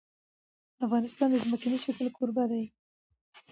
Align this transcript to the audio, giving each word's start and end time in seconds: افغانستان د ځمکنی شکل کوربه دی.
افغانستان 0.85 1.27
د 1.31 1.35
ځمکنی 1.43 1.77
شکل 1.85 2.07
کوربه 2.17 2.43
دی. 2.51 2.63